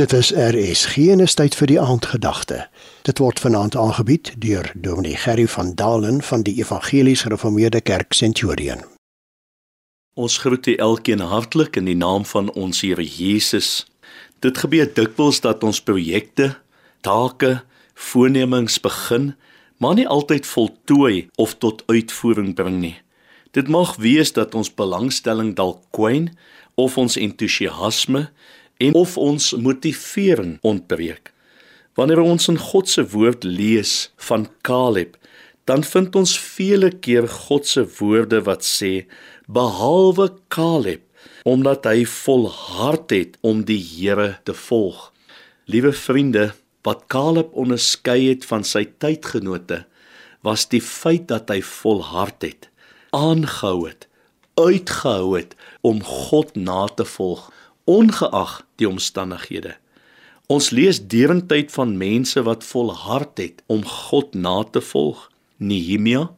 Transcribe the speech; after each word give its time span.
Dit 0.00 0.12
is 0.12 0.30
RSG 0.32 0.96
en 1.12 1.20
is 1.20 1.34
tyd 1.36 1.52
vir 1.58 1.68
die 1.68 1.76
aandgedagte. 1.76 2.62
Dit 3.04 3.18
word 3.20 3.40
vanaand 3.42 3.74
aangebied 3.76 4.30
deur 4.40 4.70
Dominee 4.72 5.18
Gerry 5.20 5.44
van 5.52 5.74
Dalen 5.76 6.22
van 6.24 6.40
die 6.46 6.54
Evangelies 6.56 7.26
Gereformeerde 7.26 7.82
Kerk 7.84 8.16
Centurion. 8.16 8.80
Ons 10.16 10.38
groet 10.40 10.66
u 10.66 10.74
elkeen 10.74 11.20
hartlik 11.20 11.76
in 11.76 11.84
die 11.84 11.98
naam 12.00 12.24
van 12.24 12.48
ons 12.56 12.80
Here 12.80 13.04
Jesus. 13.04 13.84
Dit 14.40 14.62
gebeur 14.64 14.88
dikwels 14.88 15.42
dat 15.44 15.60
ons 15.68 15.82
projekte, 15.84 16.54
take, 17.04 17.60
voornemings 17.94 18.80
begin, 18.80 19.34
maar 19.76 20.00
nie 20.00 20.08
altyd 20.08 20.48
voltooi 20.48 21.28
of 21.36 21.58
tot 21.60 21.84
uitvoering 21.92 22.54
bring 22.56 22.80
nie. 22.80 22.96
Dit 23.52 23.68
mag 23.68 23.98
wees 24.00 24.32
dat 24.32 24.56
ons 24.56 24.72
belangstelling 24.72 25.52
dalk 25.60 25.84
kwyn 25.92 26.30
of 26.80 26.96
ons 26.96 27.20
entoesiasme 27.20 28.30
en 28.80 28.96
of 28.96 29.16
ons 29.20 29.52
motivering 29.60 30.56
ontbreek. 30.66 31.32
Wanneer 31.98 32.22
ons 32.24 32.48
in 32.48 32.58
God 32.58 32.88
se 32.88 33.04
woord 33.12 33.44
lees 33.44 34.10
van 34.28 34.46
Caleb, 34.66 35.18
dan 35.68 35.84
vind 35.84 36.16
ons 36.16 36.32
vele 36.40 36.90
keer 37.04 37.28
God 37.28 37.68
se 37.68 37.84
woorde 37.98 38.40
wat 38.48 38.64
sê 38.66 39.04
behalwe 39.46 40.30
Caleb 40.48 41.04
omdat 41.48 41.86
hy 41.88 42.04
volhard 42.08 43.12
het 43.12 43.36
om 43.44 43.62
die 43.64 43.80
Here 43.80 44.34
te 44.44 44.54
volg. 44.56 45.08
Liewe 45.68 45.92
vriende, 45.96 46.50
wat 46.84 47.06
Caleb 47.12 47.52
onderskei 47.56 48.28
het 48.28 48.44
van 48.48 48.64
sy 48.64 48.86
tydgenote 49.00 49.84
was 50.44 50.66
die 50.72 50.80
feit 50.80 51.26
dat 51.28 51.50
hy 51.52 51.60
volhard 51.64 52.40
het, 52.44 52.70
aangehou 53.12 53.84
het, 53.84 54.06
uitgehou 54.56 55.36
het 55.36 55.52
om 55.84 56.00
God 56.04 56.54
na 56.56 56.86
te 56.96 57.04
volg 57.04 57.50
ongeag 57.90 58.60
die 58.78 58.88
omstandighede. 58.88 59.74
Ons 60.50 60.70
lees 60.74 60.98
derentyd 61.10 61.70
van 61.74 61.96
mense 61.98 62.42
wat 62.46 62.64
volhard 62.66 63.38
het 63.38 63.62
om 63.66 63.84
God 63.86 64.34
na 64.34 64.62
te 64.64 64.82
volg. 64.82 65.28
Nehemia, 65.56 66.30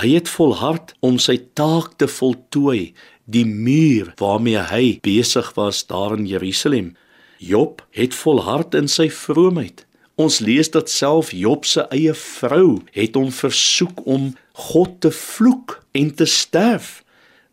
hy 0.00 0.14
het 0.14 0.28
volhard 0.30 0.94
om 1.04 1.18
sy 1.20 1.36
taak 1.58 1.96
te 2.00 2.08
voltooi, 2.08 2.94
die 3.28 3.44
muur 3.44 4.14
waarmee 4.20 4.62
hy 4.70 4.84
besig 5.04 5.50
was 5.58 5.82
daar 5.90 6.16
in 6.16 6.24
Jerusalem. 6.28 6.94
Job 7.38 7.84
het 7.90 8.16
volhard 8.16 8.74
in 8.74 8.88
sy 8.88 9.10
vroomheid. 9.12 9.84
Ons 10.18 10.40
lees 10.42 10.70
dat 10.74 10.90
self 10.90 11.30
Job 11.36 11.66
se 11.68 11.84
eie 11.94 12.14
vrou 12.16 12.80
het 12.96 13.14
hom 13.14 13.28
versoek 13.30 14.00
om 14.06 14.32
God 14.70 14.96
te 15.04 15.12
vloek 15.14 15.76
en 15.94 16.10
te 16.14 16.26
sterf. 16.26 17.04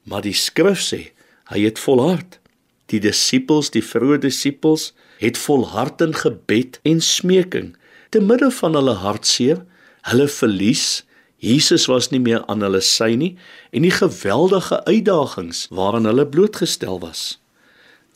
Maar 0.09 0.26
die 0.26 0.38
skrif 0.38 0.81
sê 0.81 1.02
hy 1.52 1.67
het 1.67 1.81
volhard. 1.81 2.39
Die 2.91 3.02
disippels, 3.02 3.72
die 3.73 3.83
vroeë 3.83 4.19
disippels, 4.28 4.91
het 5.17 5.39
volhard 5.41 6.02
in 6.05 6.14
gebed 6.14 6.80
en 6.86 7.02
smeking 7.02 7.73
te 8.14 8.22
midde 8.22 8.52
van 8.59 8.77
hulle 8.77 8.94
hartseer, 9.02 9.64
hulle 10.11 10.27
verlies. 10.30 11.03
Jesus 11.42 11.88
was 11.92 12.11
nie 12.14 12.22
meer 12.22 12.45
aan 12.52 12.64
hulle 12.64 12.81
sy 12.86 13.11
nie 13.19 13.33
en 13.75 13.86
die 13.86 13.94
geweldige 13.94 14.80
uitdagings 14.86 15.66
waaraan 15.75 16.08
hulle 16.09 16.27
blootgestel 16.30 17.02
was. 17.02 17.36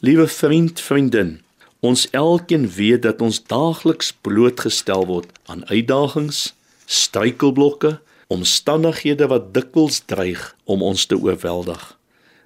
Liewe 0.06 0.30
vriend, 0.31 0.80
vriendin, 0.80 1.39
ons 1.83 2.08
elkeen 2.16 2.70
weet 2.78 3.04
dat 3.04 3.22
ons 3.26 3.42
daagliks 3.52 4.14
blootgestel 4.23 5.06
word 5.09 5.36
aan 5.52 5.66
uitdagings, 5.67 6.54
struikelblokke, 6.86 7.98
omstandighede 8.31 9.28
wat 9.28 9.54
dikwels 9.54 10.04
dreig 10.08 10.54
om 10.64 10.86
ons 10.86 11.09
te 11.09 11.17
oorweldig 11.20 11.98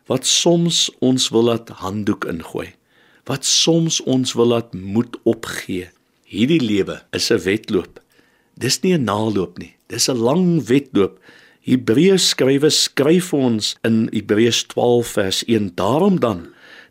wat 0.08 0.26
soms 0.26 0.90
ons 1.00 1.30
wil 1.30 1.44
laat 1.44 1.70
handdoek 1.70 2.26
ingooi, 2.26 2.74
wat 3.30 3.46
soms 3.46 4.02
ons 4.02 4.34
wil 4.34 4.52
laat 4.52 4.74
moed 4.74 5.16
opgee. 5.24 5.90
Hierdie 6.24 6.62
lewe 6.62 7.02
is 7.12 7.32
'n 7.32 7.40
wedloop. 7.40 8.00
Dis 8.58 8.82
nie 8.82 8.94
'n 8.94 9.04
naloop 9.04 9.58
nie. 9.60 9.76
Dis 9.88 10.10
'n 10.10 10.18
lang 10.18 10.66
wedloop. 10.66 11.20
Hebreërs 11.64 12.34
skrywe 12.34 12.68
skryf 12.70 13.30
ons 13.34 13.76
in 13.88 14.10
Hebreërs 14.12 14.66
12 14.74 15.08
vers 15.08 15.44
1 15.48 15.70
daarom 15.80 16.20
dan 16.20 16.42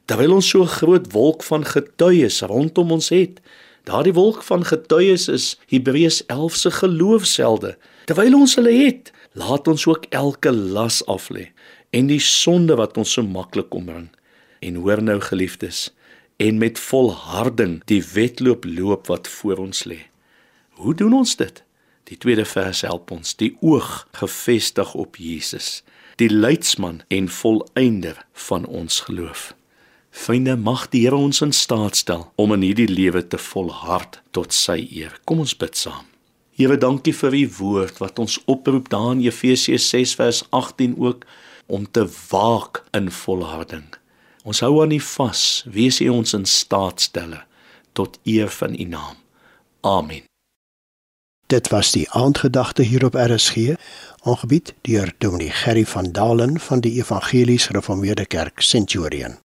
terwyl 0.09 0.39
ons 0.39 0.49
so 0.49 0.63
'n 0.63 0.77
groot 0.81 1.13
wolk 1.13 1.43
van 1.43 1.65
getuies 1.65 2.41
rondom 2.41 2.93
ons 2.97 3.09
het 3.13 3.41
daardie 3.85 4.17
wolk 4.17 4.43
van 4.43 4.65
getuies 4.65 5.29
is 5.29 5.59
Hebreërs 5.69 6.23
11 6.27 6.57
se 6.57 6.71
geloofselde 6.71 7.77
terwyl 8.09 8.35
ons 8.35 8.55
hulle 8.57 8.73
het 8.73 9.13
laat 9.33 9.69
ons 9.69 9.87
ook 9.87 10.05
elke 10.09 10.53
las 10.53 11.05
af 11.07 11.29
lê 11.29 11.53
en 11.93 12.09
die 12.09 12.21
sonde 12.25 12.77
wat 12.81 12.97
ons 13.01 13.13
so 13.19 13.25
maklik 13.25 13.75
omring. 13.77 14.09
En 14.65 14.79
hoor 14.81 15.03
nou 15.03 15.19
geliefdes, 15.21 15.91
en 16.41 16.59
met 16.59 16.79
volharding 16.81 17.81
die 17.91 18.01
wedloop 18.15 18.65
loop 18.65 19.11
wat 19.13 19.29
voor 19.29 19.61
ons 19.67 19.85
lê. 19.85 19.99
Hoe 20.81 20.95
doen 20.95 21.13
ons 21.13 21.37
dit? 21.37 21.63
Die 22.09 22.19
tweede 22.19 22.45
vers 22.49 22.81
help 22.87 23.11
ons, 23.15 23.35
die 23.39 23.53
oog 23.61 24.07
gefestig 24.17 24.95
op 24.99 25.19
Jesus, 25.21 25.83
die 26.17 26.31
leidsman 26.31 27.03
en 27.13 27.29
volëinder 27.29 28.25
van 28.49 28.67
ons 28.67 29.01
geloof. 29.07 29.53
Vriende, 30.13 30.57
mag 30.57 30.89
die 30.93 31.07
Here 31.07 31.17
ons 31.17 31.41
in 31.41 31.55
staat 31.57 31.97
stel 31.97 32.27
om 32.37 32.53
in 32.53 32.65
hierdie 32.67 32.91
lewe 32.91 33.23
te 33.25 33.39
volhard 33.41 34.21
tot 34.37 34.53
sy 34.53 34.83
eer. 34.91 35.15
Kom 35.25 35.41
ons 35.45 35.55
bid 35.57 35.79
saam. 35.79 36.05
Here, 36.53 36.77
dankie 36.77 37.15
vir 37.17 37.33
u 37.39 37.47
woord 37.59 38.03
wat 38.03 38.21
ons 38.21 38.37
oproep 38.45 38.91
daar 38.93 39.15
in 39.15 39.23
Efesiërs 39.25 39.89
6 39.95 40.15
vers 40.21 40.43
18 40.51 40.99
ook 41.01 41.25
om 41.67 41.91
te 41.91 42.09
waak 42.31 42.85
in 42.91 43.11
volharding. 43.11 43.85
Ons 44.43 44.61
hou 44.61 44.83
aan 44.83 44.91
U 44.91 45.01
vas, 45.01 45.65
wees 45.71 46.01
U 46.01 46.09
ons 46.09 46.35
in 46.35 46.47
staat 46.47 47.01
stelle 47.01 47.45
tot 47.93 48.19
eer 48.23 48.49
van 48.49 48.75
U 48.81 48.85
naam. 48.85 49.17
Amen. 49.81 50.25
Dit 51.47 51.69
was 51.69 51.93
die 51.93 52.11
aandgedagte 52.11 52.83
hier 52.83 53.05
op 53.05 53.15
RSG, 53.15 53.75
aangebied 54.23 54.75
deur 54.81 55.15
Dominee 55.19 55.51
Gerry 55.51 55.85
van 55.87 56.13
Dalen 56.13 56.61
van 56.61 56.81
die 56.81 56.93
Evangelies 57.03 57.67
Gereformeerde 57.67 58.27
Kerk 58.27 58.61
Centurion. 58.61 59.43